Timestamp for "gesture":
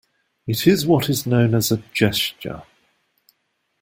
1.93-2.63